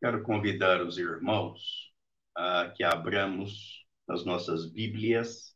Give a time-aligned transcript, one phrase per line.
[0.00, 1.92] Quero convidar os irmãos
[2.34, 5.54] a que abramos as nossas Bíblias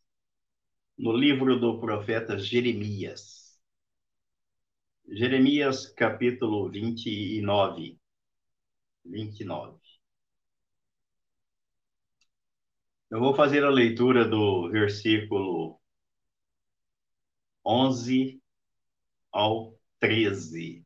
[0.98, 3.41] no livro do profeta Jeremias.
[5.14, 8.00] Jeremias, capítulo 29.
[9.04, 9.78] 29.
[13.10, 15.78] Eu vou fazer a leitura do versículo
[17.62, 18.42] 11
[19.30, 20.82] ao 13.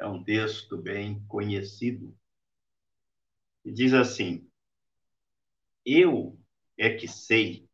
[0.00, 2.12] É um texto bem conhecido
[3.64, 4.50] e diz assim:
[5.86, 6.36] Eu
[6.76, 7.68] é que sei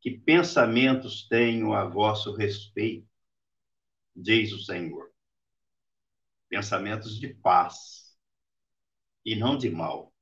[0.00, 3.09] que pensamentos tenho a vosso respeito,
[4.14, 5.10] diz o Senhor.
[6.48, 8.16] Pensamentos de paz
[9.24, 10.12] e não de mal,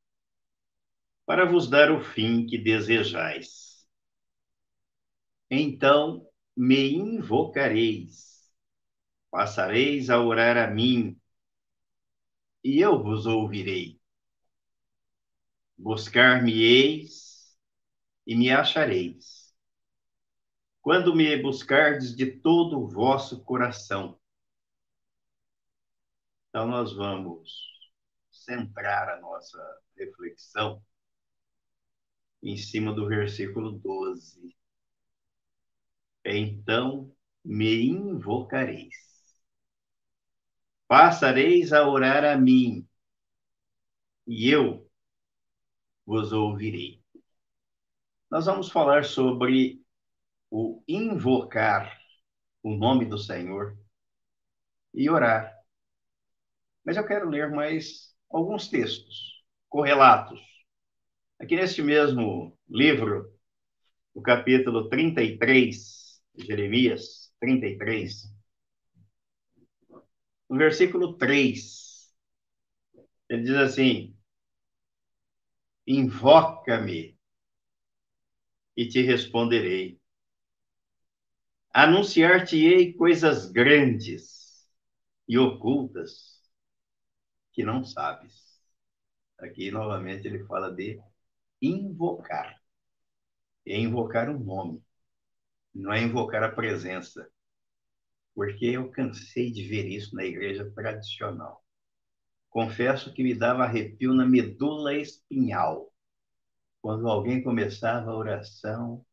[1.25, 3.87] para vos dar o fim que desejais.
[5.51, 8.51] Então me invocareis,
[9.31, 11.19] passareis a orar a mim,
[12.63, 13.99] e eu vos ouvirei
[15.79, 17.57] Buscar-me-eis
[18.27, 19.38] e me achareis.
[20.89, 24.19] Quando me buscardes de todo o vosso coração.
[26.49, 27.53] Então, nós vamos
[28.31, 29.59] centrar a nossa
[29.95, 30.83] reflexão
[32.43, 34.57] em cima do versículo 12.
[36.25, 38.97] Então me invocareis.
[40.87, 42.89] Passareis a orar a mim,
[44.27, 44.91] e eu
[46.07, 47.05] vos ouvirei.
[48.31, 49.87] Nós vamos falar sobre
[50.51, 51.99] o invocar
[52.63, 53.77] o nome do Senhor
[54.95, 55.55] e orar.
[56.85, 60.41] Mas eu quero ler mais alguns textos correlatos.
[61.39, 63.33] Aqui neste mesmo livro,
[64.15, 68.33] o capítulo 33, Jeremias 33,
[70.49, 72.13] no versículo 3,
[73.29, 74.17] ele diz assim:
[75.87, 77.19] Invoca-me
[78.77, 80.01] e te responderei.
[81.73, 84.67] Anunciar-te-ei coisas grandes
[85.29, 86.43] e ocultas
[87.53, 88.35] que não sabes.
[89.39, 91.01] Aqui, novamente, ele fala de
[91.61, 92.57] invocar.
[93.67, 94.83] É invocar um nome,
[95.75, 97.29] não é invocar a presença.
[98.35, 101.65] Porque eu cansei de ver isso na igreja tradicional.
[102.49, 105.93] Confesso que me dava arrepio na medula espinhal.
[106.81, 109.05] Quando alguém começava a oração,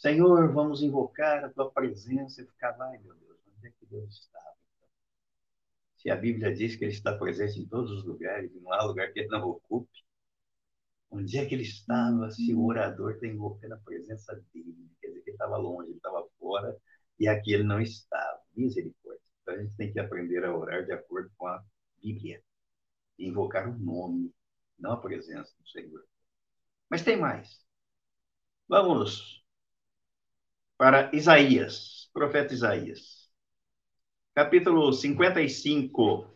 [0.00, 4.14] Senhor, vamos invocar a tua presença, eu ficava, ai meu Deus, onde é que Deus
[4.14, 4.56] estava?
[5.98, 9.12] Se a Bíblia diz que ele está presente em todos os lugares, não há lugar
[9.12, 10.02] que ele não ocupe,
[11.10, 14.90] onde é que ele estava se o orador está invocando a presença dele?
[15.02, 16.74] Quer dizer que ele estava longe, ele estava fora,
[17.18, 18.40] e aqui ele não estava.
[18.56, 19.20] Misericórdia.
[19.42, 21.62] Então a gente tem que aprender a orar de acordo com a
[22.02, 22.42] Bíblia
[23.18, 24.32] invocar o nome,
[24.78, 26.02] não a presença do Senhor.
[26.88, 27.62] Mas tem mais.
[28.66, 29.39] Vamos
[30.80, 33.30] para Isaías, profeta Isaías.
[34.34, 36.34] Capítulo 55.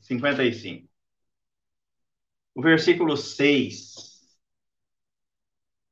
[0.00, 0.88] 55.
[2.54, 4.38] O versículo 6.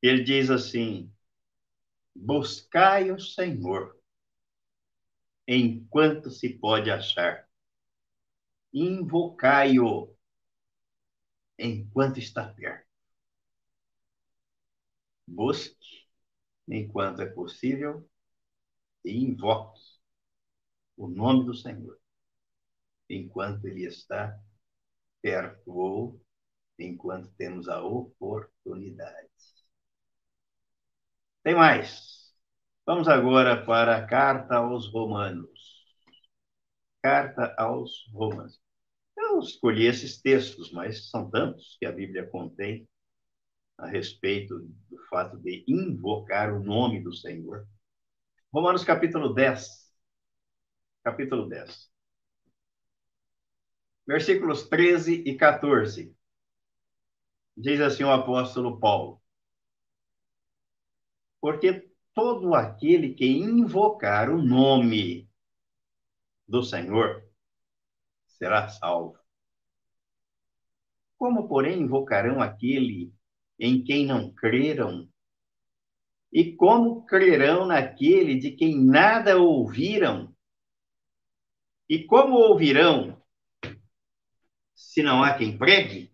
[0.01, 1.13] Ele diz assim:
[2.17, 3.95] Buscai o Senhor
[5.47, 7.47] enquanto se pode achar
[8.73, 10.17] invocai-o
[11.59, 12.89] enquanto está perto.
[15.29, 16.02] Busque
[16.69, 18.09] enquanto é possível
[19.05, 19.81] e invoque
[20.97, 21.99] o nome do Senhor
[23.09, 24.39] enquanto ele está
[25.21, 26.21] perto ou
[26.79, 29.29] enquanto temos a oportunidade.
[31.43, 32.33] Tem mais.
[32.87, 35.85] Vamos agora para a carta aos Romanos.
[37.03, 38.61] Carta aos Romanos.
[39.17, 42.89] Eu escolhi esses textos, mas são tantos que a Bíblia contém
[43.79, 44.59] a respeito
[44.91, 47.67] do fato de invocar o nome do Senhor.
[48.53, 49.91] Romanos capítulo 10.
[51.03, 51.91] Capítulo 10.
[54.07, 56.15] Versículos 13 e 14.
[57.57, 59.21] Diz assim o apóstolo Paulo:
[61.41, 65.29] Porque todo aquele que invocar o nome
[66.47, 67.23] do Senhor
[68.27, 69.19] será salvo.
[71.17, 73.15] Como, porém, invocarão aquele
[73.59, 75.09] em quem não creram?
[76.33, 80.35] E como crerão naquele de quem nada ouviram?
[81.89, 83.23] E como ouvirão
[84.75, 86.13] se não há quem pregue?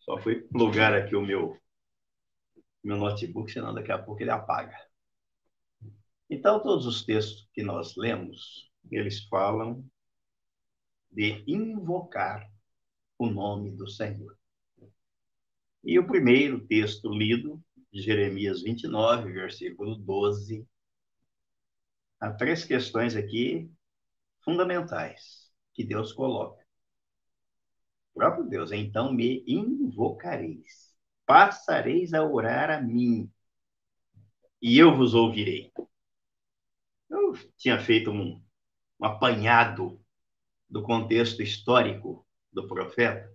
[0.00, 1.56] Só fui plugar aqui o meu,
[2.82, 4.76] meu notebook, senão daqui a pouco ele apaga.
[6.28, 9.84] Então, todos os textos que nós lemos, eles falam
[11.10, 12.50] de invocar
[13.18, 14.36] o nome do Senhor.
[15.84, 17.62] E o primeiro texto lido,
[17.92, 20.66] Jeremias 29, versículo 12,
[22.20, 23.70] há três questões aqui
[24.44, 26.62] fundamentais que Deus coloca
[28.14, 30.94] próprio Deus, então me invocareis,
[31.26, 33.30] passareis a orar a mim,
[34.60, 35.72] e eu vos ouvirei.
[37.10, 38.41] Eu tinha feito um,
[39.02, 40.00] um apanhado
[40.70, 43.34] do contexto histórico do profeta,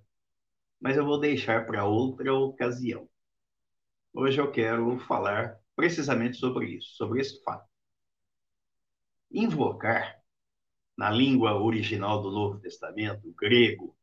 [0.80, 3.10] mas eu vou deixar para outra ocasião.
[4.14, 7.68] Hoje eu quero falar precisamente sobre isso, sobre esse fato.
[9.30, 10.18] Invocar,
[10.98, 13.96] na língua original do Novo Testamento, grego,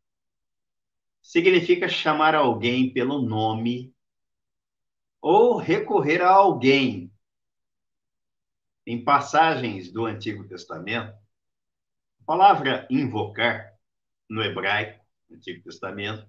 [1.23, 3.93] significa chamar alguém pelo nome
[5.19, 7.11] ou recorrer a alguém.
[8.87, 11.24] Em passagens do Antigo Testamento,
[12.25, 13.73] palavra invocar,
[14.29, 16.27] no hebraico, no Antigo Testamento,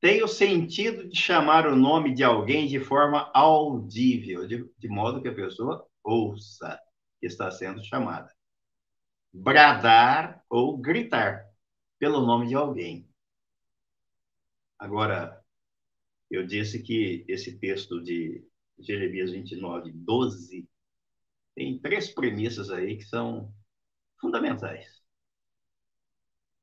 [0.00, 5.22] tem o sentido de chamar o nome de alguém de forma audível, de, de modo
[5.22, 6.78] que a pessoa ouça
[7.18, 8.30] que está sendo chamada.
[9.32, 11.46] Bradar ou gritar
[11.98, 13.08] pelo nome de alguém.
[14.78, 15.42] Agora,
[16.30, 18.46] eu disse que esse texto de
[18.78, 20.68] Jeremias 29, 12,
[21.54, 23.50] tem três premissas aí que são
[24.24, 25.02] fundamentais.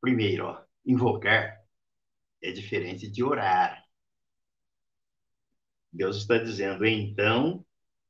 [0.02, 1.62] Primeiro, ó, invocar
[2.42, 3.86] é diferente de orar.
[5.94, 7.64] Deus está dizendo, então,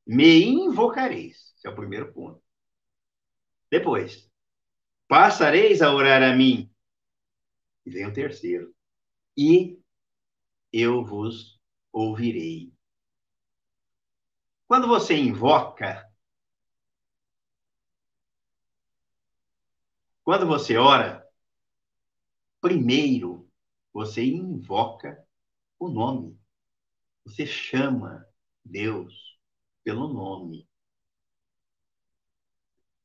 [0.07, 1.53] me invocareis.
[1.57, 2.41] Esse é o primeiro ponto.
[3.69, 4.29] Depois,
[5.07, 6.73] passareis a orar a mim.
[7.85, 8.73] E vem o terceiro.
[9.35, 9.77] E
[10.71, 11.59] eu vos
[11.91, 12.71] ouvirei.
[14.65, 16.09] Quando você invoca,
[20.23, 21.27] quando você ora,
[22.59, 23.49] primeiro
[23.93, 25.23] você invoca
[25.79, 26.39] o nome.
[27.25, 28.25] Você chama
[28.63, 29.39] Deus
[29.83, 30.67] pelo nome.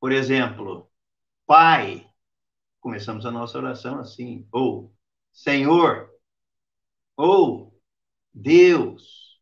[0.01, 0.91] Por exemplo,
[1.47, 2.09] Pai,
[2.81, 4.95] começamos a nossa oração assim, ou
[5.33, 6.11] Senhor,
[7.17, 7.79] ou
[8.33, 9.41] Deus.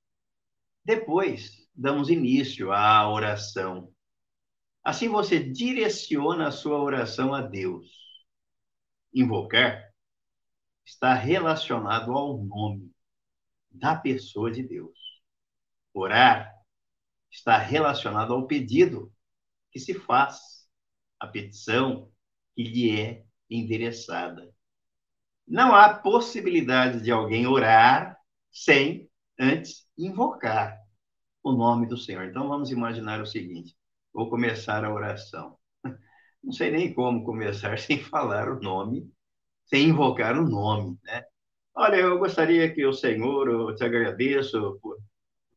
[0.85, 3.94] Depois, damos início à oração.
[4.85, 7.91] Assim você direciona a sua oração a Deus.
[9.13, 9.91] Invocar
[10.85, 12.93] está relacionado ao nome
[13.71, 14.99] da pessoa de Deus.
[15.95, 16.53] Orar
[17.31, 19.13] está relacionado ao pedido
[19.71, 20.69] que se faz,
[21.19, 22.13] a petição
[22.55, 24.55] que lhe é endereçada
[25.47, 28.19] não há possibilidade de alguém orar
[28.51, 30.81] sem antes invocar
[31.43, 32.25] o nome do Senhor.
[32.25, 33.77] Então vamos imaginar o seguinte:
[34.15, 35.59] vou começar a oração.
[36.43, 39.13] Não sei nem como começar sem falar o nome,
[39.67, 41.25] sem invocar o nome, né?
[41.75, 44.97] Olha, eu gostaria que o Senhor, eu te agradeço por.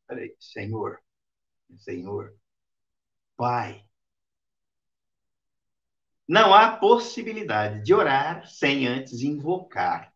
[0.07, 0.99] Peraí, Senhor,
[1.77, 2.33] Senhor,
[3.35, 3.85] Pai,
[6.27, 10.11] não há possibilidade de orar sem antes invocar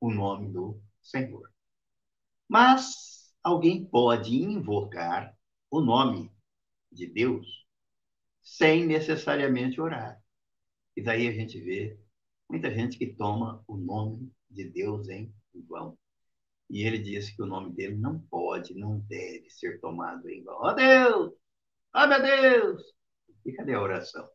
[0.00, 1.50] o nome do Senhor.
[2.48, 5.34] Mas alguém pode invocar
[5.70, 6.30] o nome
[6.90, 7.61] de Deus
[8.42, 10.20] sem necessariamente orar.
[10.96, 11.98] E daí a gente vê
[12.48, 15.32] muita gente que toma o nome de Deus em
[15.68, 15.96] vão.
[16.68, 20.54] E ele disse que o nome dele não pode, não deve ser tomado em vão.
[20.56, 21.32] Ó oh, Deus!
[21.94, 22.82] Ó oh, meu Deus!
[23.44, 24.28] E cadê a oração?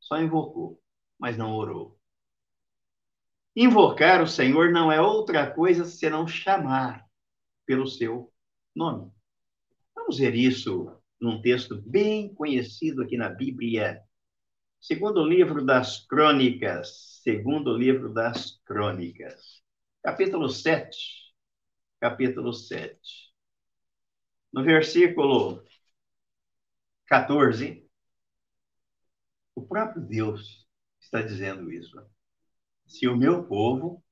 [0.00, 0.80] Só invocou,
[1.18, 1.98] mas não orou.
[3.54, 7.06] Invocar o Senhor não é outra coisa senão chamar
[7.64, 8.32] pelo seu
[8.74, 9.10] nome.
[9.94, 14.02] Vamos ver isso num texto bem conhecido aqui na Bíblia.
[14.80, 19.62] Segundo livro das Crônicas, segundo livro das Crônicas,
[20.02, 21.34] capítulo 7,
[21.98, 22.98] capítulo 7.
[24.52, 25.64] No versículo
[27.06, 27.86] 14,
[29.54, 30.66] o próprio Deus
[31.00, 31.96] está dizendo isso.
[32.86, 34.04] Se o meu povo,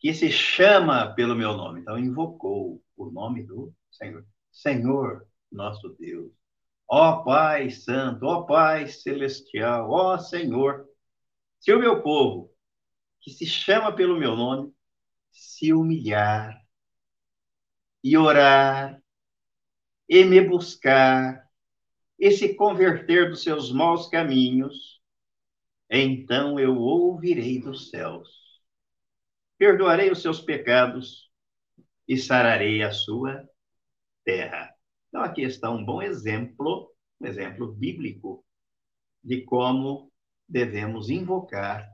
[0.00, 4.26] que se chama pelo meu nome, então invocou o nome do Senhor.
[4.50, 6.32] Senhor, nosso Deus.
[6.88, 10.86] Ó Pai Santo, ó Pai Celestial, ó Senhor.
[11.60, 12.52] Se o meu povo,
[13.20, 14.72] que se chama pelo meu nome,
[15.30, 16.60] se humilhar
[18.02, 19.00] e orar
[20.08, 21.48] e me buscar
[22.18, 25.00] e se converter dos seus maus caminhos,
[25.88, 28.28] então eu ouvirei dos céus,
[29.58, 31.30] perdoarei os seus pecados
[32.08, 33.48] e sararei a sua
[34.24, 34.71] terra.
[35.12, 36.90] Então, aqui está um bom exemplo,
[37.20, 38.42] um exemplo bíblico,
[39.22, 40.10] de como
[40.48, 41.86] devemos invocar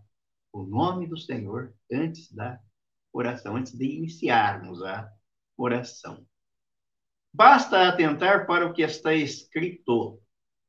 [0.52, 2.60] o nome do Senhor antes da
[3.12, 5.12] oração, antes de iniciarmos a
[5.56, 6.24] oração.
[7.34, 10.22] Basta atentar para o que está escrito,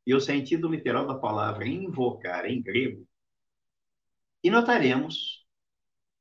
[0.03, 3.07] e o sentido literal da palavra invocar em grego,
[4.43, 5.45] e notaremos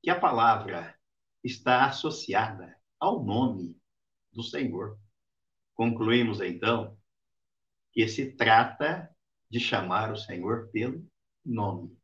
[0.03, 0.95] que a palavra
[1.43, 3.81] está associada ao nome
[4.31, 4.99] do Senhor.
[5.79, 6.99] Concluímos então
[7.93, 9.09] que se trata
[9.49, 11.09] de chamar o Senhor pelo
[11.47, 11.97] nome.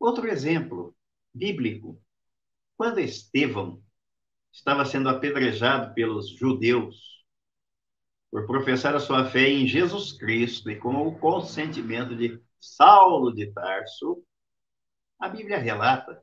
[0.00, 0.96] Outro exemplo
[1.32, 2.02] bíblico,
[2.76, 3.80] quando Estevão
[4.52, 7.24] estava sendo apedrejado pelos judeus
[8.32, 13.46] por professar a sua fé em Jesus Cristo e com o consentimento de Saulo de
[13.52, 14.24] Tarso,
[15.20, 16.20] a Bíblia relata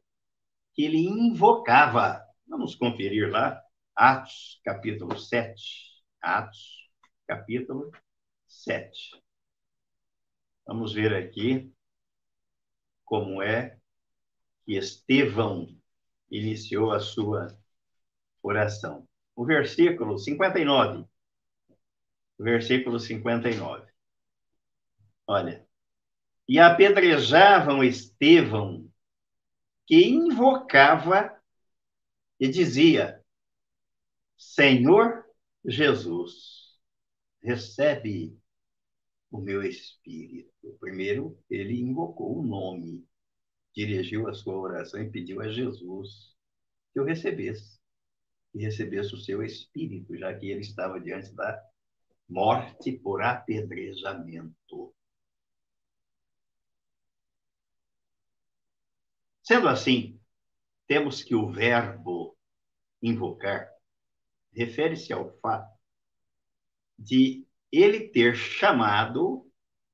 [0.73, 3.63] que ele invocava, vamos conferir lá,
[4.01, 5.61] Atos, capítulo 7.
[6.21, 6.89] Atos,
[7.27, 7.91] capítulo
[8.47, 9.21] 7.
[10.65, 11.69] Vamos ver aqui
[13.03, 13.77] como é
[14.63, 15.67] que Estevão
[16.31, 17.59] iniciou a sua
[18.41, 19.05] oração.
[19.35, 21.05] O versículo 59.
[22.37, 23.85] O versículo 59.
[25.27, 25.67] Olha.
[26.47, 28.89] E apedrejavam Estevão,
[29.85, 31.37] que invocava
[32.39, 33.18] e dizia:
[34.39, 35.25] Senhor
[35.65, 36.79] Jesus,
[37.43, 38.39] recebe
[39.29, 40.49] o meu espírito.
[40.79, 43.05] Primeiro, ele invocou o nome,
[43.75, 46.33] dirigiu a sua oração e pediu a Jesus
[46.93, 47.81] que o recebesse
[48.53, 51.61] e recebesse o seu espírito, já que ele estava diante da
[52.27, 54.95] morte por apedrejamento.
[59.43, 60.17] Sendo assim,
[60.87, 62.37] temos que o verbo
[63.01, 63.69] invocar
[64.51, 65.77] refere-se ao fato
[66.97, 69.49] de ele ter chamado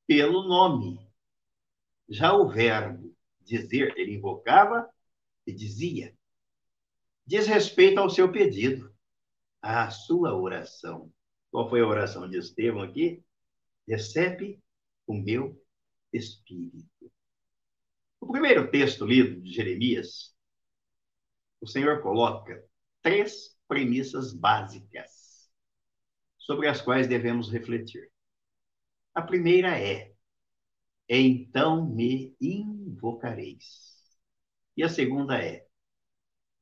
[0.08, 1.00] pelo nome.
[2.10, 4.90] Já o verbo dizer, ele invocava
[5.46, 6.16] e dizia
[7.26, 8.94] diz respeito ao seu pedido,
[9.62, 11.12] à sua oração.
[11.52, 13.24] Qual foi a oração de Estevão aqui?
[13.88, 14.62] Recebe
[15.08, 15.60] o meu
[16.14, 17.12] espírito.
[18.20, 20.36] O primeiro texto lido de Jeremias,
[21.60, 22.64] o Senhor coloca
[23.02, 25.50] três premissas básicas
[26.38, 28.12] sobre as quais devemos refletir.
[29.14, 30.14] A primeira é:
[31.08, 33.96] então me invocareis.
[34.76, 35.66] E a segunda é: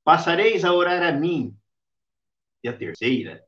[0.04, 1.58] Passareis a orar a mim.
[2.64, 3.46] E a terceira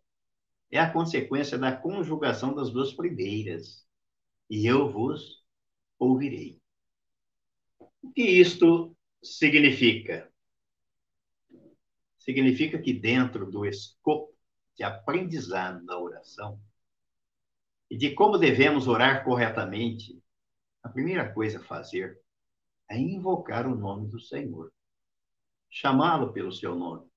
[0.71, 3.85] é a consequência da conjugação das duas primeiras.
[4.49, 5.43] E eu vos
[5.97, 6.61] ouvirei.
[8.01, 10.31] O que isto significa?
[12.25, 14.35] Significa que dentro do escopo
[14.75, 16.59] de aprendizado da oração
[17.89, 20.19] e de como devemos orar corretamente,
[20.81, 22.19] a primeira coisa a fazer
[22.89, 24.73] é invocar o nome do Senhor
[25.69, 27.07] chamá-lo pelo seu nome.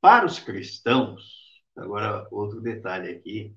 [0.00, 3.56] Para os cristãos, agora outro detalhe aqui,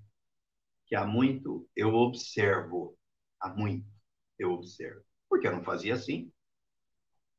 [0.88, 2.98] que há muito eu observo,
[3.40, 3.88] há muito
[4.40, 6.32] eu observo, porque eu não fazia assim.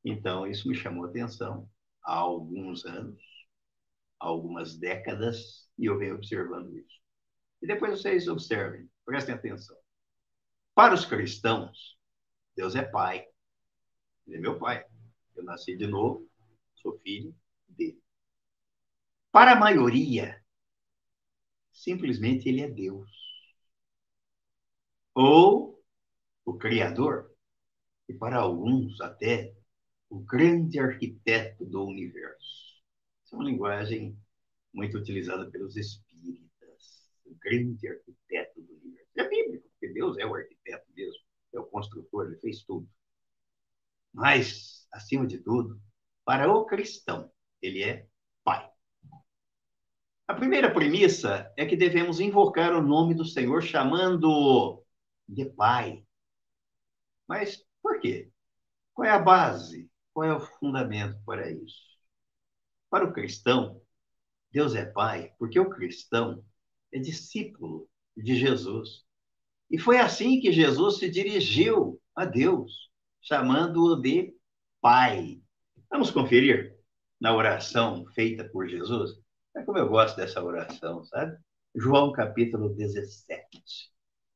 [0.05, 1.69] Então, isso me chamou a atenção
[2.09, 3.23] há alguns anos,
[4.19, 6.99] há algumas décadas, e eu venho observando isso.
[7.61, 9.77] E depois vocês observem, prestem atenção.
[10.75, 11.99] Para os cristãos,
[12.57, 13.27] Deus é Pai.
[14.27, 14.87] Ele é meu Pai.
[15.37, 16.27] Eu nasci de novo,
[16.77, 17.35] sou filho
[17.69, 18.03] dele.
[19.31, 20.43] Para a maioria,
[21.71, 23.11] simplesmente ele é Deus.
[25.15, 25.85] Ou
[26.45, 27.31] o Criador,
[28.09, 29.58] e para alguns até
[30.11, 32.83] o grande arquiteto do universo.
[33.25, 34.19] Essa é uma linguagem
[34.73, 37.11] muito utilizada pelos espíritas.
[37.27, 39.11] O grande arquiteto do universo.
[39.17, 41.23] É bíblico, porque Deus é o arquiteto mesmo,
[41.53, 42.89] é o construtor, ele fez tudo.
[44.13, 45.81] Mas, acima de tudo,
[46.25, 48.07] para o cristão, ele é
[48.43, 48.71] pai.
[50.27, 54.85] A primeira premissa é que devemos invocar o nome do Senhor chamando
[55.29, 56.05] de pai.
[57.27, 58.31] Mas por quê?
[58.93, 59.91] Qual é a base?
[60.19, 61.81] Qual é o fundamento para isso?
[62.91, 63.81] Para o cristão,
[64.51, 66.45] Deus é pai porque o cristão
[66.93, 69.05] é discípulo de Jesus.
[69.71, 72.91] E foi assim que Jesus se dirigiu a Deus,
[73.23, 74.35] chamando-o de
[74.81, 75.41] Pai.
[75.89, 76.77] Vamos conferir
[77.21, 79.21] na oração feita por Jesus?
[79.55, 81.39] É como eu gosto dessa oração, sabe?
[81.77, 83.39] João capítulo 17.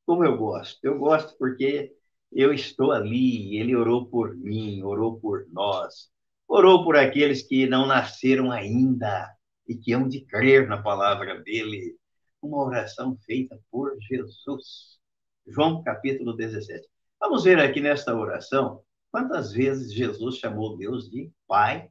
[0.07, 0.79] Como eu gosto?
[0.85, 1.93] Eu gosto porque
[2.35, 6.11] eu estou ali, ele orou por mim, orou por nós,
[6.49, 9.31] orou por aqueles que não nasceram ainda
[9.69, 11.97] e que hão de crer na palavra dele.
[12.41, 14.99] Uma oração feita por Jesus.
[15.47, 16.89] João capítulo 17.
[17.21, 21.89] Vamos ver aqui nesta oração quantas vezes Jesus chamou Deus de Pai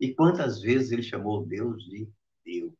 [0.00, 2.08] e quantas vezes ele chamou Deus de
[2.44, 2.72] Deus.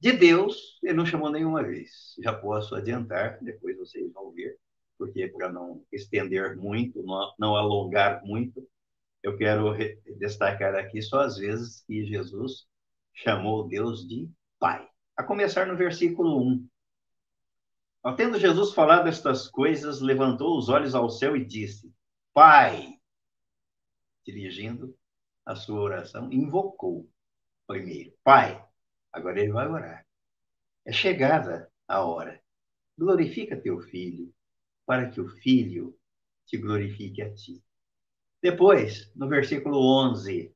[0.00, 2.14] De Deus, ele não chamou nenhuma vez.
[2.20, 4.58] Já posso adiantar, depois vocês vão ver,
[4.98, 8.66] porque para não estender muito, não, não alongar muito,
[9.22, 9.74] eu quero
[10.18, 12.66] destacar aqui só as vezes que Jesus
[13.14, 14.88] chamou Deus de Pai.
[15.16, 16.40] A começar no versículo
[18.04, 18.16] 1.
[18.16, 21.92] Tendo Jesus falado estas coisas, levantou os olhos ao céu e disse:
[22.34, 22.98] Pai,
[24.24, 24.96] dirigindo
[25.46, 27.08] a sua oração, invocou
[27.66, 28.60] primeiro: Pai,
[29.12, 30.06] Agora ele vai orar.
[30.86, 32.40] É chegada a hora.
[32.98, 34.32] Glorifica teu filho,
[34.86, 35.96] para que o filho
[36.46, 37.62] te glorifique a ti.
[38.42, 40.54] Depois, no versículo 11,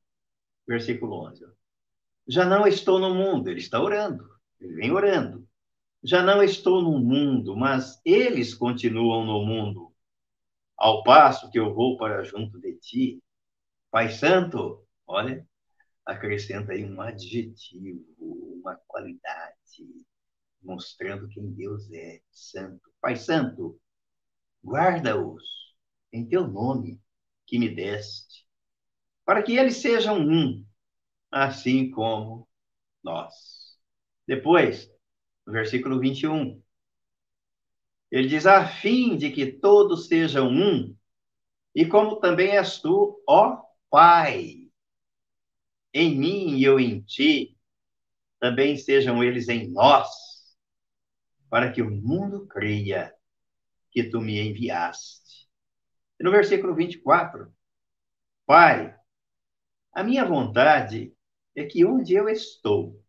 [0.67, 1.47] versículo 11.
[2.29, 4.29] Já não estou no mundo, ele está orando,
[4.61, 5.47] ele vem orando.
[6.03, 9.95] Já não estou no mundo, mas eles continuam no mundo.
[10.77, 13.23] Ao passo que eu vou para junto de ti.
[13.91, 15.47] Pai Santo, olha,
[16.05, 18.05] acrescenta aí um adjetivo,
[18.61, 20.05] uma qualidade,
[20.63, 22.91] mostrando quem Deus é, santo.
[23.01, 23.81] Pai Santo,
[24.67, 25.45] guarda-os
[26.13, 27.01] em teu nome
[27.47, 28.45] que me deste,
[29.25, 30.67] para que eles sejam um,
[31.31, 32.49] assim como
[33.03, 33.79] nós.
[34.27, 34.91] Depois,
[35.47, 36.61] no versículo 21,
[38.11, 40.97] ele diz: a fim de que todos sejam um,
[41.73, 44.67] e como também és tu, ó Pai
[45.95, 47.57] em mim e eu em ti,
[48.39, 50.09] também sejam eles em nós,
[51.49, 53.16] para que o mundo creia
[53.97, 55.49] que tu me enviaste.
[56.21, 57.51] E no versículo 24,
[58.45, 58.95] Pai,
[59.91, 61.15] a minha vontade
[61.55, 63.03] é que onde eu estou,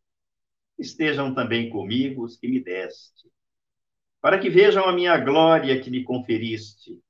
[0.79, 3.29] estejam também comigo os que me deste,
[4.21, 7.03] para que vejam a minha glória que me conferiste,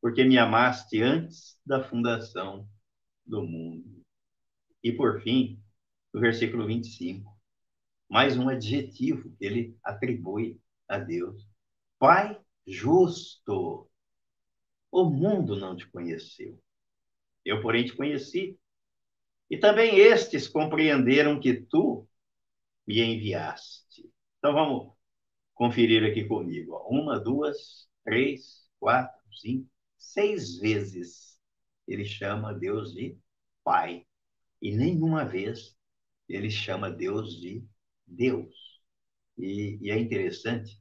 [0.00, 2.68] porque me amaste antes da fundação
[3.26, 4.00] do mundo.
[4.80, 5.60] E por fim,
[6.14, 7.36] no versículo 25,
[8.08, 11.44] mais um adjetivo que ele atribui a Deus:
[11.98, 13.90] Pai justo.
[14.90, 16.60] O mundo não te conheceu.
[17.44, 18.58] Eu, porém, te conheci.
[19.50, 22.06] E também estes compreenderam que tu
[22.86, 24.10] me enviaste.
[24.38, 24.92] Então vamos
[25.54, 26.76] conferir aqui comigo.
[26.88, 31.38] Uma, duas, três, quatro, cinco, seis vezes
[31.86, 33.18] ele chama Deus de
[33.64, 34.06] Pai.
[34.60, 35.76] E nenhuma vez
[36.28, 37.64] ele chama Deus de
[38.06, 38.54] Deus.
[39.36, 40.78] E, e, é interessante,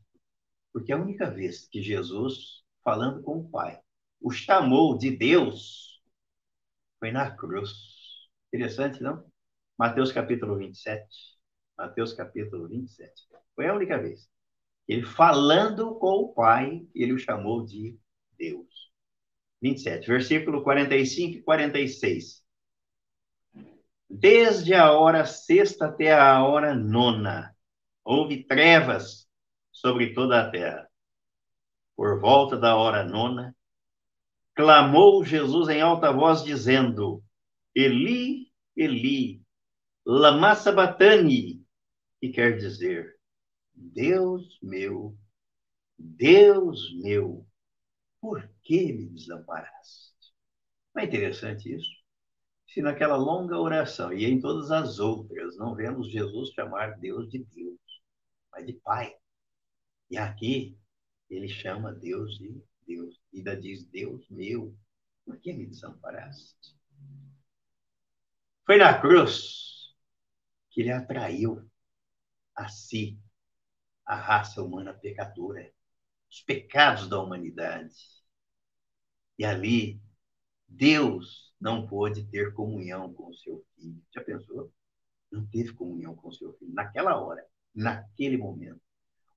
[0.71, 3.79] porque a única vez que Jesus, falando com o Pai,
[4.21, 6.01] o chamou de Deus
[6.99, 7.71] foi na cruz.
[8.53, 9.23] Interessante, não?
[9.77, 11.05] Mateus capítulo 27.
[11.77, 13.27] Mateus capítulo 27.
[13.55, 14.29] Foi a única vez.
[14.87, 17.99] Ele falando com o Pai, ele o chamou de
[18.37, 18.91] Deus.
[19.61, 22.47] 27, versículo 45 e 46
[24.09, 27.55] desde a hora sexta até a hora nona.
[28.03, 29.27] Houve trevas
[29.79, 30.87] sobre toda a terra.
[31.95, 33.55] Por volta da hora nona,
[34.55, 37.23] clamou Jesus em alta voz, dizendo:
[37.75, 39.41] Eli, Eli,
[40.05, 41.65] lama sabatani,
[42.19, 43.17] que quer dizer:
[43.73, 45.17] Deus meu,
[45.97, 47.47] Deus meu,
[48.19, 50.33] por que me desamparaste?
[50.93, 51.97] Não é interessante isso?
[52.77, 57.39] se naquela longa oração e em todas as outras não vemos Jesus chamar Deus de
[57.39, 57.79] Deus,
[58.51, 59.15] mas de Pai.
[60.09, 60.77] E aqui
[61.29, 63.19] ele chama Deus de Deus.
[63.33, 64.75] E ainda diz: Deus meu,
[65.25, 66.75] por que me desamparaste?
[68.65, 69.95] Foi na cruz
[70.69, 71.69] que ele atraiu
[72.55, 73.19] a si
[74.05, 75.71] a raça humana pecadora,
[76.29, 77.95] os pecados da humanidade.
[79.37, 80.01] E ali,
[80.67, 84.01] Deus não pôde ter comunhão com o seu filho.
[84.13, 84.73] Já pensou?
[85.31, 88.81] Não teve comunhão com o seu filho naquela hora, naquele momento.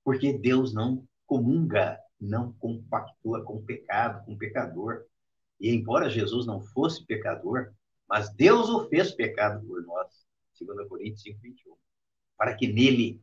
[0.03, 5.05] Porque Deus não comunga, não compactua com pecado, com pecador.
[5.59, 7.71] E embora Jesus não fosse pecador,
[8.07, 10.25] mas Deus o fez pecado por nós,
[10.59, 11.75] 2 Coríntios 5, 21,
[12.37, 13.21] para que nele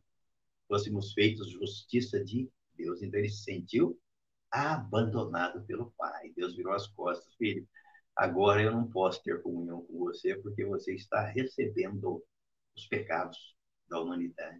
[0.67, 3.01] fôssemos feitos justiça de Deus.
[3.01, 3.99] Então ele se sentiu
[4.49, 6.31] abandonado pelo Pai.
[6.35, 7.67] Deus virou as costas, filho
[8.19, 12.21] agora eu não posso ter comunhão com você porque você está recebendo
[12.75, 13.55] os pecados
[13.87, 14.59] da humanidade.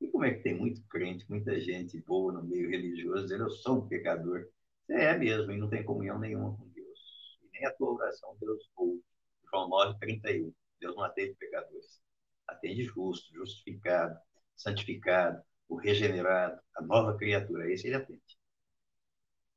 [0.00, 3.50] E como é que tem muito crente, muita gente boa no meio religioso, dizendo eu
[3.50, 4.48] sou um pecador?
[4.88, 6.98] É mesmo, e não tem comunhão nenhuma com Deus.
[7.42, 9.02] E nem a tua oração Deus ouve.
[9.50, 10.52] João 9, 31.
[10.80, 12.00] Deus não atende pecadores.
[12.48, 14.18] Atende justo, justificado,
[14.56, 17.70] santificado, o regenerado, a nova criatura.
[17.70, 18.22] Esse ele atende.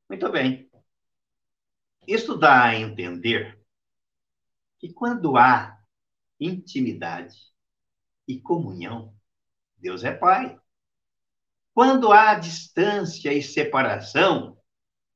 [0.10, 0.70] Muito bem.
[2.08, 3.60] Isso dá a entender
[4.80, 5.82] que quando há
[6.40, 7.38] intimidade
[8.28, 9.16] e comunhão,
[9.84, 10.58] Deus é Pai.
[11.74, 14.58] Quando há distância e separação,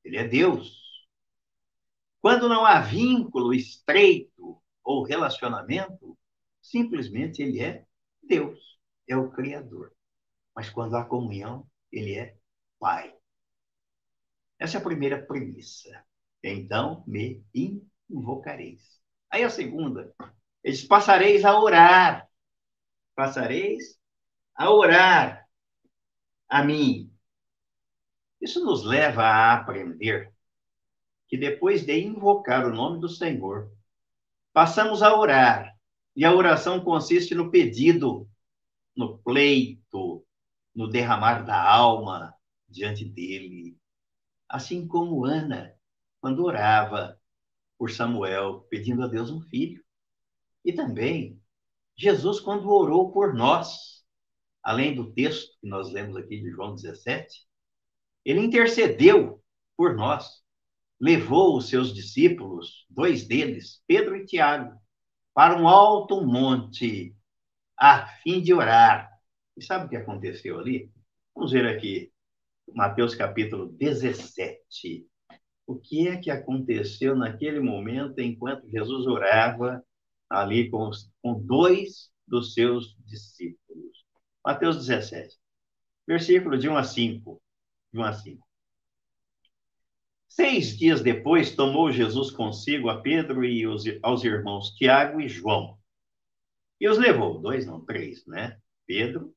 [0.04, 1.08] Ele é Deus.
[2.20, 6.18] Quando não há vínculo estreito ou relacionamento,
[6.62, 7.86] simplesmente Ele é
[8.22, 8.78] Deus,
[9.08, 9.94] é o Criador.
[10.54, 12.36] Mas quando há comunhão, Ele é
[12.78, 13.16] Pai.
[14.60, 16.04] Essa é a primeira premissa.
[16.44, 17.42] Então me
[18.10, 19.00] invocareis.
[19.30, 20.14] Aí a segunda,
[20.62, 22.28] eles passareis a orar.
[23.16, 23.98] Passareis
[24.58, 25.48] a orar
[26.50, 27.14] a mim.
[28.42, 30.34] Isso nos leva a aprender
[31.28, 33.72] que depois de invocar o nome do Senhor,
[34.54, 35.76] passamos a orar.
[36.16, 38.28] E a oração consiste no pedido,
[38.96, 40.26] no pleito,
[40.74, 42.34] no derramar da alma
[42.68, 43.78] diante dele.
[44.50, 45.76] Assim como Ana,
[46.20, 47.20] quando orava
[47.78, 49.84] por Samuel, pedindo a Deus um filho.
[50.66, 51.40] E também
[51.96, 53.97] Jesus, quando orou por nós,
[54.68, 57.48] além do texto que nós lemos aqui de João 17,
[58.26, 59.42] ele intercedeu
[59.78, 60.44] por nós,
[61.00, 64.78] levou os seus discípulos, dois deles, Pedro e Tiago,
[65.34, 67.16] para um alto monte,
[67.80, 69.10] a fim de orar.
[69.56, 70.92] E sabe o que aconteceu ali?
[71.34, 72.12] Vamos ver aqui,
[72.76, 75.08] Mateus capítulo 17.
[75.66, 79.82] O que é que aconteceu naquele momento enquanto Jesus orava
[80.30, 83.67] ali com, os, com dois dos seus discípulos?
[84.48, 85.38] Mateus 17,
[86.08, 87.42] versículo de 1 a 5.
[87.92, 88.48] De 1 a 5.
[90.26, 95.78] Seis dias depois, tomou Jesus consigo a Pedro e os, aos irmãos Tiago e João.
[96.80, 98.58] E os levou, dois não, três, né?
[98.86, 99.36] Pedro,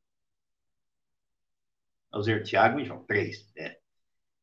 [2.13, 3.79] aos Tiago e João, três, né?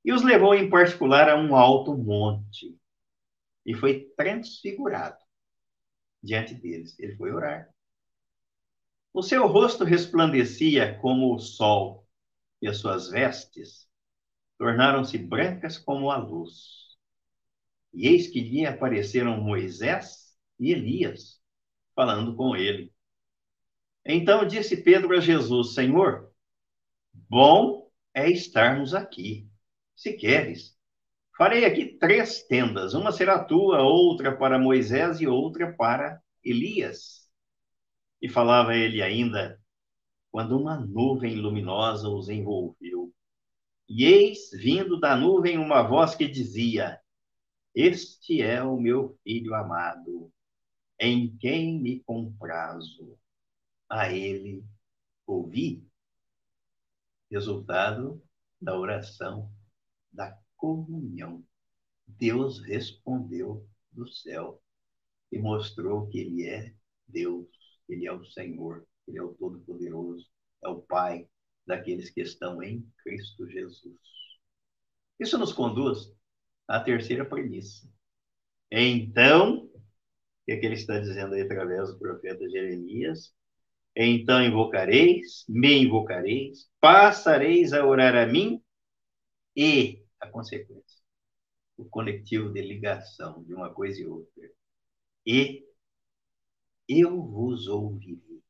[0.03, 2.77] E os levou em particular a um alto monte.
[3.65, 5.23] E foi transfigurado
[6.21, 6.99] diante deles.
[6.99, 7.73] Ele foi orar.
[9.13, 12.07] O seu rosto resplandecia como o sol,
[12.61, 13.87] e as suas vestes
[14.57, 16.97] tornaram-se brancas como a luz.
[17.93, 21.41] E eis que lhe apareceram Moisés e Elias,
[21.95, 22.93] falando com ele.
[24.05, 26.31] Então disse Pedro a Jesus: Senhor,
[27.13, 29.49] bom é estarmos aqui.
[29.95, 30.77] Se queres,
[31.37, 37.16] farei aqui três tendas: uma será tua, outra para Moisés e outra para Elias.
[38.21, 39.59] E falava ele ainda,
[40.31, 42.97] quando uma nuvem luminosa os envolveu
[43.89, 46.99] e eis vindo da nuvem uma voz que dizia:
[47.73, 50.31] Este é o meu filho amado,
[50.99, 53.17] em quem me comprazo.
[53.89, 54.65] A ele
[55.25, 55.87] ouvi.
[57.31, 58.21] Resultado
[58.59, 59.49] da oração,
[60.11, 61.45] da comunhão.
[62.05, 64.61] Deus respondeu do céu
[65.31, 66.73] e mostrou que Ele é
[67.05, 67.47] Deus,
[67.89, 70.25] Ele é o Senhor, Ele é o Todo-Poderoso,
[70.63, 71.27] é o Pai,
[71.65, 73.99] daqueles que estão em Cristo Jesus.
[75.19, 76.13] Isso nos conduz
[76.67, 77.87] à terceira premissa.
[78.71, 79.69] Então, o
[80.45, 83.33] que, é que ele está dizendo aí através do profeta Jeremias?
[83.95, 88.61] Então invocareis, me invocareis, passareis a orar a mim
[89.55, 91.01] e a consequência,
[91.75, 94.51] o conectivo de ligação de uma coisa e outra.
[95.25, 95.66] E
[96.87, 98.41] eu vos ouvirei.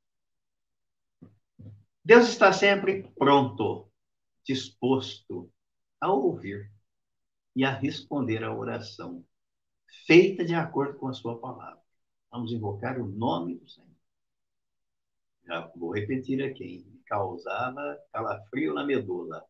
[2.04, 3.91] Deus está sempre pronto,
[4.45, 5.52] disposto
[6.00, 6.71] a ouvir
[7.56, 9.26] e a responder à oração,
[10.06, 11.82] feita de acordo com a sua palavra.
[12.32, 13.89] Vamos invocar o nome do Senhor.
[15.45, 19.43] Já vou repetir aqui, me causava calafrio na medula.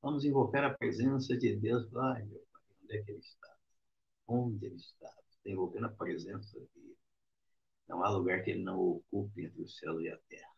[0.00, 1.94] Vamos invocar a presença de Deus.
[1.96, 3.56] Ai, meu Pai, onde é que Ele está?
[4.26, 5.08] Onde Ele está?
[5.30, 6.96] Está invocando a presença dele.
[7.88, 10.54] Não há lugar que Ele não ocupe entre o céu e a terra.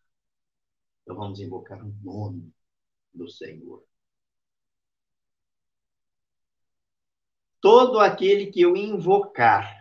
[1.03, 2.53] Então vamos invocar o nome
[3.15, 3.85] do Senhor.
[7.61, 9.77] Todo aquele que eu invocar,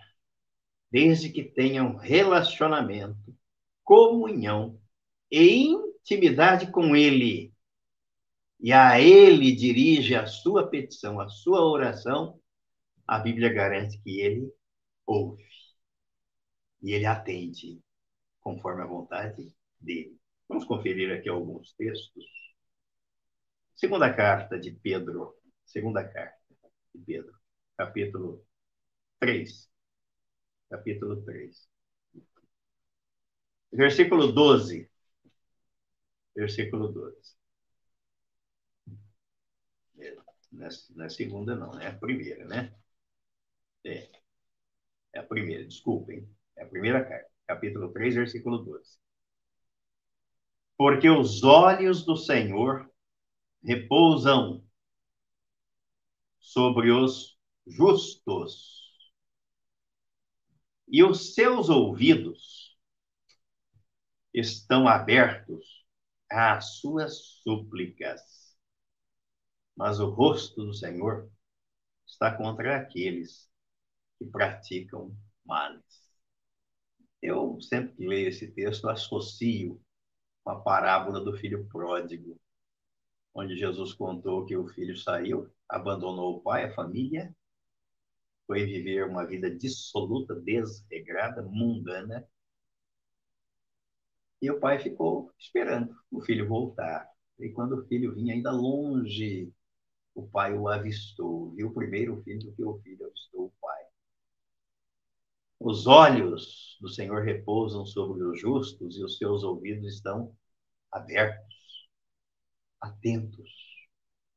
[0.90, 3.36] desde que tenha um relacionamento,
[3.84, 4.80] comunhão
[5.30, 7.54] e intimidade com Ele,
[8.60, 12.40] e a Ele dirige a sua petição, a sua oração,
[13.08, 14.52] a Bíblia garante que Ele
[15.06, 15.55] ouve.
[16.86, 17.82] E ele atende
[18.40, 20.20] conforme a vontade dele.
[20.48, 22.24] Vamos conferir aqui alguns textos.
[23.74, 26.40] Segunda carta de Pedro, segunda carta
[26.94, 27.36] de Pedro,
[27.76, 28.46] capítulo
[29.20, 29.68] 3.
[30.70, 31.68] Capítulo 3.
[33.72, 34.88] Versículo 12.
[36.36, 37.36] Versículo 12.
[40.52, 42.76] Não é, não é segunda, não, é a primeira, né?
[43.84, 44.08] É.
[45.14, 46.30] É a primeira, desculpem.
[46.58, 48.98] É a primeira carta, capítulo 3, versículo 12.
[50.78, 52.90] Porque os olhos do Senhor
[53.64, 54.64] repousam
[56.40, 57.38] sobre os
[57.68, 58.84] justos,
[60.88, 62.78] e os seus ouvidos
[64.34, 65.86] estão abertos
[66.30, 68.22] às suas súplicas.
[69.76, 71.30] Mas o rosto do Senhor
[72.06, 73.50] está contra aqueles
[74.18, 75.16] que praticam
[75.46, 76.05] males.
[77.26, 79.82] Eu sempre que leio esse texto associo
[80.46, 82.40] a parábola do filho pródigo,
[83.34, 87.36] onde Jesus contou que o filho saiu, abandonou o pai, a família,
[88.46, 92.24] foi viver uma vida dissoluta, desregrada, mundana.
[94.40, 97.10] E o pai ficou esperando o filho voltar.
[97.40, 99.52] E quando o filho vinha ainda longe,
[100.14, 101.50] o pai o avistou.
[101.56, 103.65] Viu primeiro o filho do que o filho avistou o pai.
[105.60, 110.36] Os olhos do Senhor repousam sobre os justos e os seus ouvidos estão
[110.92, 111.90] abertos,
[112.80, 113.50] atentos,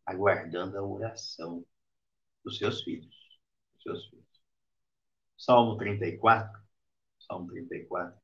[0.07, 1.65] aguardando a oração
[2.45, 3.15] dos seus filhos.
[3.75, 4.29] Dos seus filhos.
[5.37, 6.61] Salmo 34,
[7.21, 8.21] Salmo 34,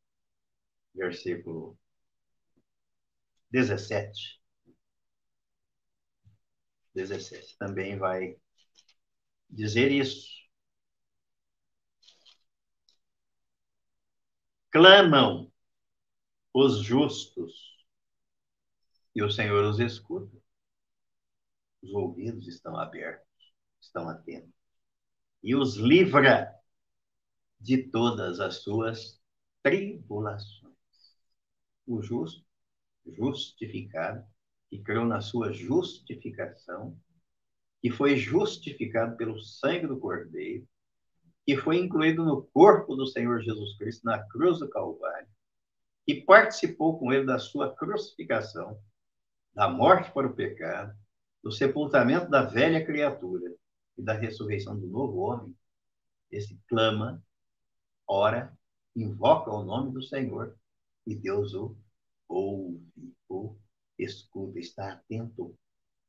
[0.94, 1.78] versículo
[3.50, 4.40] 17.
[6.94, 8.36] 17 também vai
[9.50, 10.43] dizer isso.
[14.74, 15.52] Clamam
[16.52, 17.86] os justos
[19.14, 20.36] e o Senhor os escuta.
[21.80, 24.52] Os ouvidos estão abertos, estão atentos
[25.44, 26.52] e os livra
[27.60, 29.22] de todas as suas
[29.62, 30.74] tribulações.
[31.86, 32.44] O justo,
[33.06, 34.26] justificado,
[34.68, 36.98] que creu na sua justificação,
[37.80, 40.66] que foi justificado pelo sangue do Cordeiro,
[41.44, 45.28] que foi incluído no corpo do Senhor Jesus Cristo na cruz do Calvário,
[46.06, 48.78] e participou com ele da sua crucificação,
[49.54, 50.94] da morte para o pecado,
[51.42, 53.54] do sepultamento da velha criatura
[53.96, 55.54] e da ressurreição do novo homem,
[56.30, 57.22] esse clama,
[58.08, 58.56] ora,
[58.96, 60.56] invoca o nome do Senhor
[61.06, 61.76] e Deus o
[62.28, 62.82] ouve,
[63.28, 63.56] o
[63.98, 65.56] escuta, está atento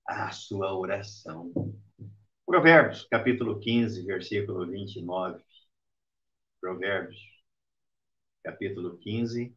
[0.08, 1.52] à sua oração.
[2.46, 5.44] Provérbios, capítulo 15, versículo 29.
[6.62, 7.20] Provérbios,
[8.44, 9.56] capítulo 15,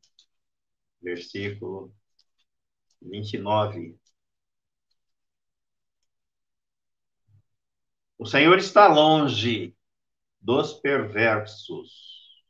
[1.03, 1.93] versículo
[3.03, 3.99] 29.
[8.19, 9.77] O Senhor está longe
[10.41, 12.43] dos perversos,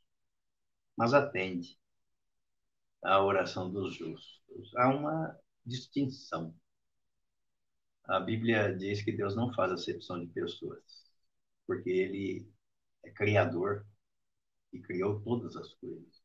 [0.97, 1.77] mas atende
[3.03, 4.75] à oração dos justos.
[4.77, 6.55] Há uma distinção
[8.09, 10.83] a Bíblia diz que Deus não faz acepção de pessoas,
[11.67, 12.51] porque Ele
[13.05, 13.87] é criador
[14.73, 16.23] e criou todas as coisas.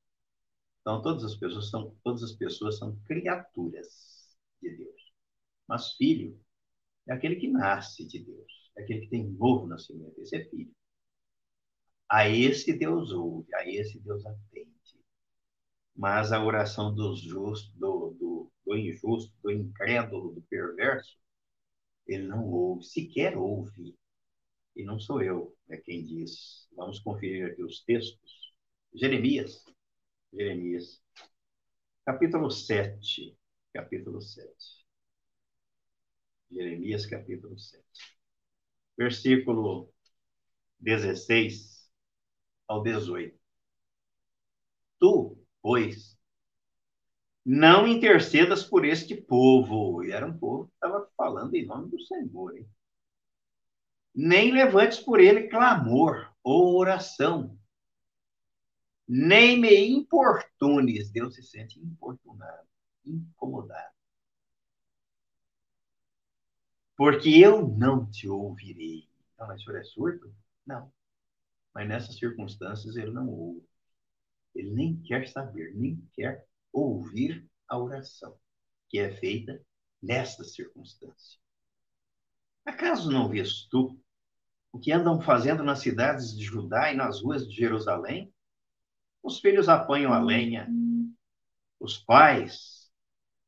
[0.82, 5.14] Então, todas as pessoas são, todas as pessoas são criaturas de Deus.
[5.68, 6.40] Mas filho
[7.08, 10.20] é aquele que nasce de Deus, é aquele que tem novo nascimento.
[10.22, 10.74] Esse é filho.
[12.10, 14.72] A esse Deus ouve, a esse Deus atende.
[15.96, 21.18] Mas a oração do justo, do, do, do injusto, do incrédulo, do perverso,
[22.08, 23.96] ele não ouve, sequer ouve.
[24.76, 26.68] E não sou eu é quem diz.
[26.76, 28.54] Vamos conferir aqui os textos.
[28.94, 29.64] Jeremias,
[30.32, 31.02] Jeremias,
[32.06, 33.38] capítulo 7,
[33.74, 34.50] capítulo 7.
[36.52, 37.84] Jeremias, capítulo 7.
[38.98, 39.92] Versículo
[40.80, 41.90] 16
[42.68, 43.38] ao 18.
[45.00, 46.18] Tu, pois,
[47.46, 50.04] não intercedas por este povo.
[50.04, 52.58] E era um povo que estava falando em nome do Senhor.
[52.58, 52.70] Hein?
[54.14, 57.58] Nem levantes por ele clamor ou oração.
[59.08, 61.10] Nem me importunes.
[61.10, 62.68] Deus se sente importunado,
[63.06, 63.94] incomodado.
[66.98, 69.10] Porque eu não te ouvirei.
[69.40, 70.36] Não, mas o senhor é surdo?
[70.66, 70.92] Não.
[71.74, 73.66] Mas nessas circunstâncias ele não ouve.
[74.54, 78.38] Ele nem quer saber, nem quer ouvir a oração,
[78.90, 79.60] que é feita
[80.04, 81.40] nesta circunstância.
[82.66, 83.98] Acaso não vês tu
[84.72, 88.34] o que andam fazendo nas cidades de Judá e nas ruas de Jerusalém?
[89.22, 90.68] Os filhos apanham a lenha,
[91.80, 92.92] os pais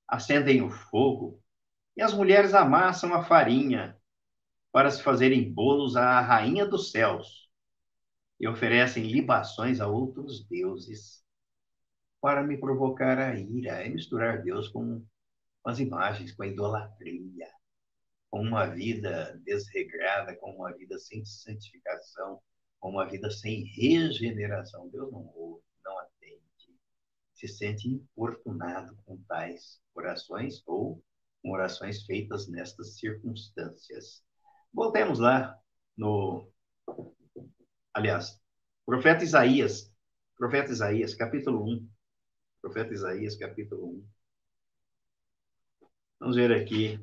[0.07, 1.41] acendem o fogo
[1.97, 3.97] e as mulheres amassam a farinha
[4.71, 7.49] para se fazerem bolos à rainha dos céus
[8.39, 11.25] e oferecem libações a outros deuses
[12.21, 15.05] para me provocar a ira e misturar Deus com
[15.65, 17.49] as imagens, com a idolatria,
[18.29, 22.39] com uma vida desregrada, com uma vida sem santificação,
[22.79, 24.89] com uma vida sem regeneração.
[24.89, 26.77] Deus não ouve, não atende,
[27.33, 31.03] se sente importunado com tais orações ou
[31.41, 34.23] com orações feitas nestas circunstâncias.
[34.73, 35.57] Voltemos lá
[35.97, 36.51] no.
[37.93, 38.39] Aliás,
[38.85, 39.91] profeta Isaías,
[40.37, 41.89] profeta Isaías, capítulo 1.
[42.61, 44.14] Profeta Isaías, capítulo 1.
[46.19, 46.99] Vamos ver aqui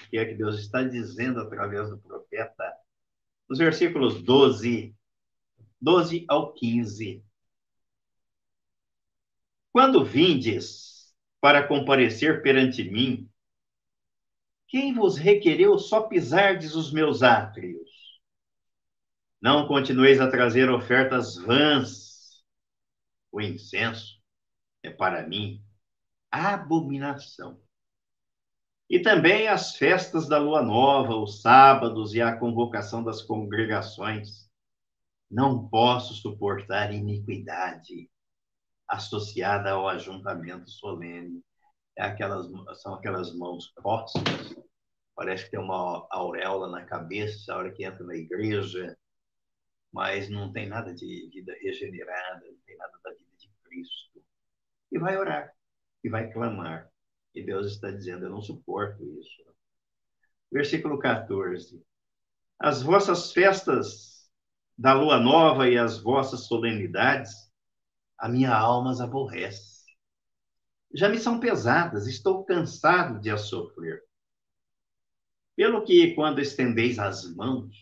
[0.00, 2.76] o que é que Deus está dizendo através do profeta,
[3.48, 4.94] nos versículos 12,
[5.80, 7.24] 12 ao 15.
[9.72, 13.28] Quando vindes para comparecer perante mim,
[14.68, 17.90] quem vos requereu só pisardes os meus átrios?
[19.40, 22.42] Não continueis a trazer ofertas vãs.
[23.30, 24.18] O incenso
[24.82, 25.62] é para mim
[26.30, 27.61] abominação.
[28.92, 34.50] E também as festas da lua nova, os sábados e a convocação das congregações.
[35.30, 38.10] Não posso suportar iniquidade
[38.86, 41.42] associada ao ajuntamento solene
[41.96, 42.46] é aquelas,
[42.82, 44.54] são aquelas mãos próximas,
[45.14, 48.94] parece que tem uma auréola na cabeça a hora que entra na igreja,
[49.90, 54.22] mas não tem nada de vida regenerada, não tem nada da vida de Cristo.
[54.90, 55.50] E vai orar,
[56.04, 56.91] e vai clamar.
[57.34, 59.42] E Deus está dizendo: Eu não suporto isso.
[60.50, 61.82] Versículo 14:
[62.58, 64.30] As vossas festas
[64.76, 67.32] da lua nova e as vossas solenidades,
[68.18, 69.72] a minha alma as aborrece
[70.94, 74.02] já me são pesadas, estou cansado de as sofrer.
[75.56, 77.74] Pelo que, quando estendeis as mãos,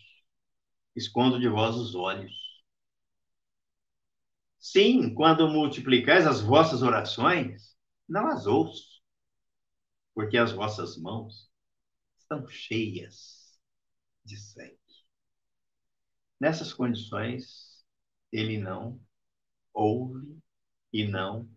[0.95, 2.31] escondo de vós os olhos.
[4.59, 7.75] Sim, quando multiplicais as vossas orações,
[8.07, 9.00] não as ouço,
[10.13, 11.51] porque as vossas mãos
[12.17, 13.59] estão cheias
[14.23, 14.77] de sangue.
[16.39, 17.85] Nessas condições,
[18.31, 18.99] ele não
[19.73, 20.37] ouve
[20.91, 21.49] e não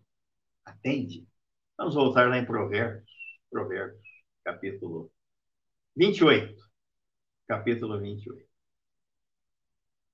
[0.64, 1.26] atende.
[1.76, 3.10] Vamos voltar lá em Provérbios,
[3.50, 4.06] Provérbios,
[4.44, 5.10] capítulo
[5.96, 6.62] 28.
[7.46, 8.48] Capítulo 28.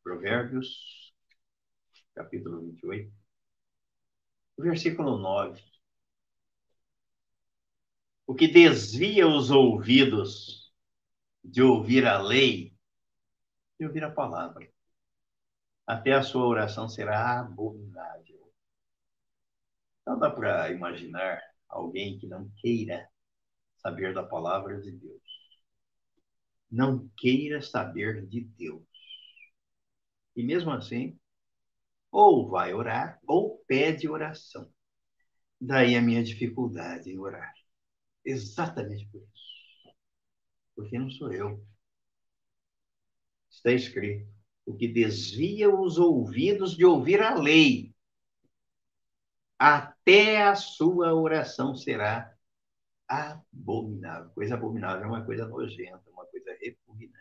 [0.03, 1.15] Provérbios,
[2.15, 3.13] capítulo 28.
[4.59, 5.70] Versículo 9.
[8.31, 10.73] O que desvia os ouvidos
[11.43, 12.73] de ouvir a lei,
[13.77, 14.73] de ouvir a palavra,
[15.85, 18.55] até a sua oração será abominável.
[20.07, 23.11] Não dá para imaginar alguém que não queira
[23.79, 25.23] saber da palavra de Deus.
[26.71, 28.87] Não queira saber de Deus.
[30.37, 31.19] E mesmo assim,
[32.13, 34.73] ou vai orar, ou pede oração.
[35.61, 37.60] Daí a minha dificuldade em orar.
[38.25, 39.95] Exatamente por isso.
[40.75, 41.65] Porque não sou eu.
[43.51, 44.31] Está escrito:
[44.65, 47.95] o que desvia os ouvidos de ouvir a lei
[49.59, 52.35] até a sua oração será
[53.07, 54.31] abominável.
[54.31, 57.21] Coisa abominável é uma coisa nojenta, uma coisa repugnante.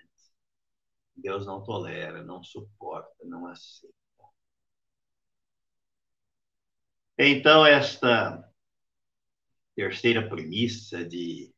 [1.15, 3.93] Deus não tolera, não suporta, não aceita.
[7.17, 8.48] Então, esta
[9.79, 11.53] terceira premissa de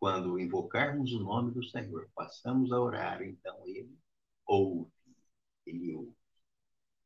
[0.00, 3.94] quando invocarmos o nome do Senhor, passamos a orar, então ele
[4.46, 4.90] ouve,
[5.66, 6.14] ele ouve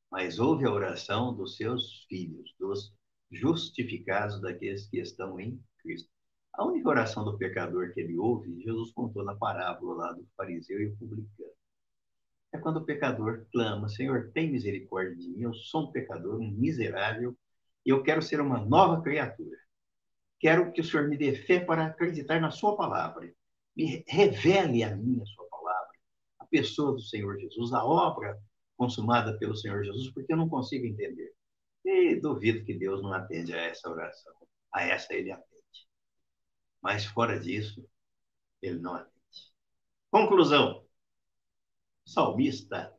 [0.08, 2.94] mas ouve a oração dos seus filhos, dos
[3.32, 6.08] justificados daqueles que estão em Cristo.
[6.54, 10.80] A única oração do pecador que ele ouve, Jesus contou na parábola lá do fariseu
[10.80, 11.50] e o publicano.
[12.54, 16.48] É quando o pecador clama: Senhor, tem misericórdia de mim, eu sou um pecador, um
[16.52, 17.36] miserável,
[17.84, 19.67] e eu quero ser uma nova criatura.
[20.38, 23.32] Quero que o Senhor me dê fé para acreditar na Sua palavra.
[23.76, 25.92] Me revele a mim a Sua palavra,
[26.38, 28.38] a pessoa do Senhor Jesus, a obra
[28.76, 31.32] consumada pelo Senhor Jesus, porque eu não consigo entender.
[31.84, 34.34] E duvido que Deus não atende a essa oração.
[34.72, 35.58] A essa ele atende.
[36.80, 37.84] Mas fora disso,
[38.62, 39.18] ele não atende.
[40.10, 40.84] Conclusão.
[42.06, 42.94] O salmista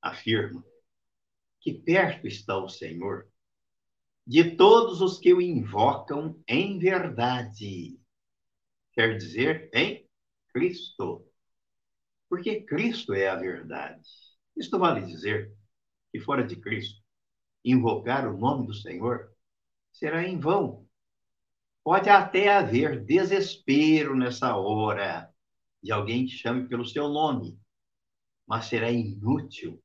[0.00, 0.64] afirma
[1.60, 3.28] que perto está o Senhor
[4.26, 7.98] de todos os que o invocam em verdade.
[8.92, 10.08] Quer dizer, em
[10.48, 11.26] Cristo.
[12.28, 14.08] Porque Cristo é a verdade.
[14.56, 15.52] Isto vale dizer
[16.10, 17.02] que fora de Cristo,
[17.64, 19.32] invocar o nome do Senhor
[19.92, 20.86] será em vão.
[21.84, 25.28] Pode até haver desespero nessa hora
[25.82, 27.58] de alguém que chame pelo seu nome,
[28.46, 29.82] mas será inútil,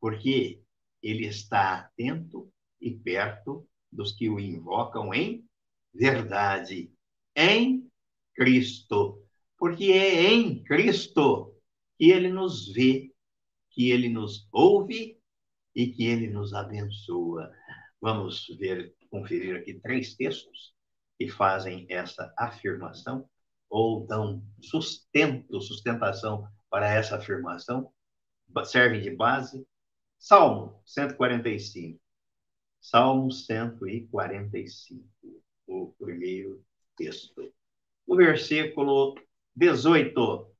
[0.00, 0.62] porque
[1.02, 5.44] ele está atento e perto dos que o invocam em
[5.92, 6.92] verdade,
[7.36, 7.90] em
[8.34, 9.22] Cristo.
[9.58, 11.54] Porque é em Cristo
[11.98, 13.12] que ele nos vê,
[13.70, 15.20] que ele nos ouve
[15.74, 17.52] e que ele nos abençoa.
[18.00, 20.74] Vamos ver, conferir aqui três textos
[21.18, 23.28] que fazem essa afirmação
[23.68, 27.92] ou dão sustento, sustentação para essa afirmação,
[28.64, 29.66] servem de base.
[30.18, 31.99] Salmo 145.
[32.80, 35.04] Salmo 145,
[35.66, 36.64] o primeiro
[36.96, 37.52] texto.
[38.06, 39.14] O versículo
[39.54, 40.50] 18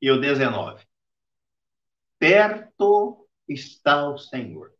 [0.00, 0.84] e o 19.
[2.18, 4.72] Perto está o Senhor,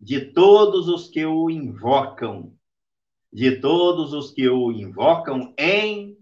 [0.00, 2.56] de todos os que o invocam,
[3.32, 6.18] de todos os que o invocam em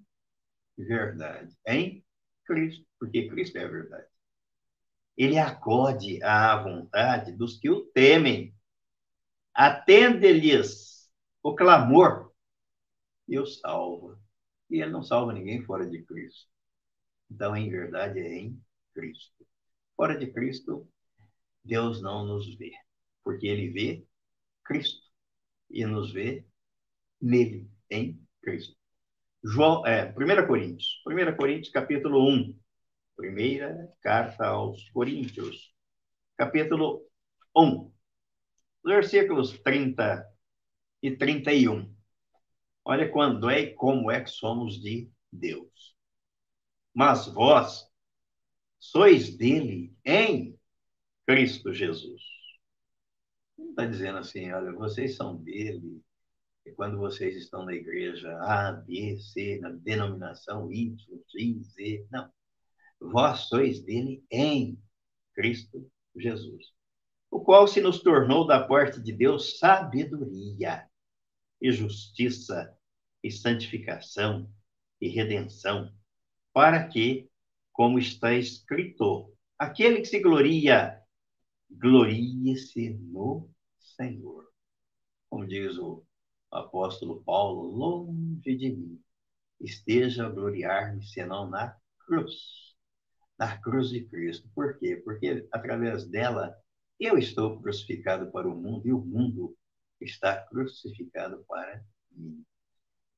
[0.77, 2.05] verdade, em
[2.45, 4.07] Cristo, porque Cristo é a verdade.
[5.17, 8.55] Ele acode à vontade dos que o temem,
[9.55, 11.11] atende-lhes
[11.43, 12.33] o clamor
[13.29, 14.19] e o salva.
[14.71, 16.49] E ele não salva ninguém fora de Cristo.
[17.31, 18.63] Então, em verdade, é em
[18.95, 19.47] Cristo.
[19.97, 20.89] Fora de Cristo,
[21.65, 22.73] Deus não nos vê,
[23.23, 24.07] porque ele vê
[24.65, 25.03] Cristo
[25.71, 26.45] e nos vê
[27.21, 28.77] nele, em Cristo.
[29.45, 32.59] João, é, 1 Coríntios, 1 Coríntios, capítulo 1.
[33.17, 35.73] Primeira carta aos Coríntios,
[36.37, 37.07] capítulo
[37.57, 37.92] 1,
[38.85, 40.27] versículos 30
[41.03, 41.95] e 31.
[42.85, 45.97] Olha quando é e como é que somos de Deus.
[46.95, 47.89] Mas vós
[48.79, 50.59] sois dele em
[51.27, 52.23] Cristo Jesus.
[53.57, 56.03] Não está dizendo assim, olha, vocês são dele,
[56.67, 60.97] e quando vocês estão na igreja A, B, C, na denominação Y,
[61.29, 62.07] X, Z.
[62.11, 62.31] Não.
[63.01, 64.79] Vós sois dele em
[65.35, 66.73] Cristo Jesus,
[67.33, 70.87] o qual se nos tornou da parte de Deus sabedoria
[71.59, 72.77] e justiça,
[73.25, 74.53] e santificação,
[75.01, 75.91] e redenção,
[76.53, 77.31] para que,
[77.73, 81.01] como está escrito, aquele que se gloria,
[81.71, 84.47] glorie-se no Senhor.
[85.31, 86.05] Como diz o
[86.51, 89.03] apóstolo Paulo, longe de mim
[89.59, 92.77] esteja a gloriar-me senão na cruz,
[93.39, 94.51] na cruz de Cristo.
[94.55, 94.97] Por quê?
[94.97, 96.55] Porque através dela
[97.05, 99.57] eu estou crucificado para o mundo e o mundo
[100.01, 102.45] está crucificado para mim.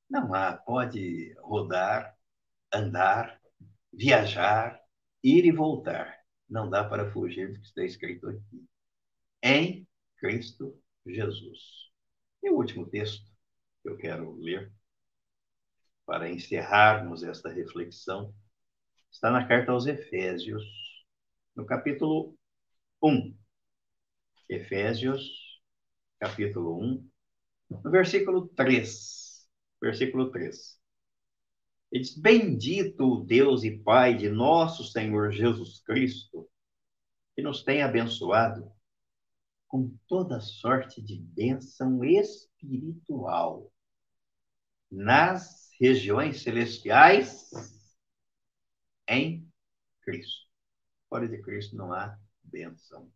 [0.09, 2.17] Não há, pode rodar,
[2.73, 3.39] andar,
[3.93, 4.81] viajar,
[5.23, 6.19] ir e voltar.
[6.49, 8.65] Não dá para fugir do que está escrito aqui.
[9.43, 11.91] Em Cristo Jesus.
[12.41, 13.31] E o último texto
[13.83, 14.71] que eu quero ler
[16.05, 18.33] para encerrarmos esta reflexão
[19.11, 20.63] está na carta aos Efésios,
[21.55, 22.35] no capítulo
[23.01, 23.44] 1.
[24.49, 25.45] Efésios
[26.19, 27.09] capítulo 1,
[27.83, 29.47] no versículo 3.
[29.81, 30.79] Versículo 3.
[31.91, 36.49] Ele diz: Bendito o Deus e Pai de nosso Senhor Jesus Cristo,
[37.35, 38.71] que nos tem abençoado
[39.67, 43.71] com toda sorte de bênção espiritual
[44.89, 47.49] nas regiões celestiais
[49.07, 49.47] em
[50.01, 50.45] Cristo.
[51.09, 53.11] Fora de Cristo não há bênção.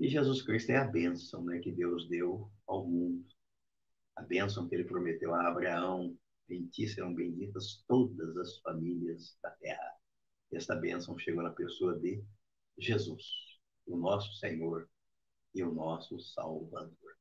[0.00, 3.22] E Jesus Cristo é a bênção né, que Deus deu ao mundo.
[4.16, 6.16] A bênção que ele prometeu a Abraão.
[6.48, 9.92] Em ti serão benditas todas as famílias da terra.
[10.50, 12.24] Esta bênção chegou na pessoa de
[12.78, 13.22] Jesus,
[13.86, 14.88] o nosso Senhor
[15.54, 17.18] e o nosso Salvador.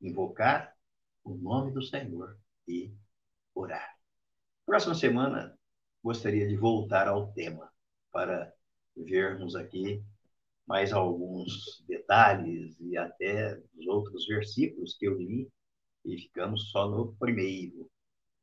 [0.00, 0.74] Invocar
[1.24, 2.94] o nome do Senhor e
[3.52, 3.98] orar.
[4.64, 5.58] Próxima semana,
[6.02, 7.70] gostaria de voltar ao tema
[8.12, 8.54] para
[8.96, 10.02] vermos aqui
[10.66, 15.50] mais alguns detalhes e até os outros versículos que eu li
[16.04, 17.90] e ficamos só no primeiro.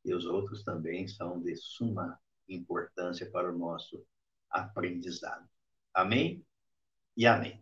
[0.04, 2.18] E os outros também são de suma
[2.48, 4.04] importância para o nosso
[4.50, 5.48] aprendizado.
[5.94, 6.44] Amém
[7.16, 7.60] e amém.